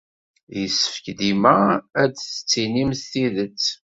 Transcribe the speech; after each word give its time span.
Yessefk 0.59 1.05
dima 1.19 1.57
ad 2.01 2.09
d-tettinimt 2.13 3.01
tidet. 3.11 3.65